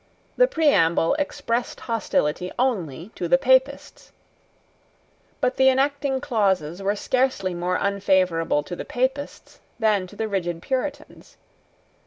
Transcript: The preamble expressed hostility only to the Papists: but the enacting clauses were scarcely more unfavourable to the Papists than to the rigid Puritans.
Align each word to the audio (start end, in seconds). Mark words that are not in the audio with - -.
The 0.35 0.47
preamble 0.47 1.13
expressed 1.19 1.81
hostility 1.81 2.51
only 2.57 3.11
to 3.13 3.27
the 3.27 3.37
Papists: 3.37 4.11
but 5.39 5.57
the 5.57 5.69
enacting 5.69 6.19
clauses 6.21 6.81
were 6.81 6.95
scarcely 6.95 7.53
more 7.53 7.75
unfavourable 7.79 8.63
to 8.63 8.75
the 8.75 8.83
Papists 8.83 9.59
than 9.77 10.07
to 10.07 10.15
the 10.15 10.27
rigid 10.27 10.59
Puritans. 10.59 11.37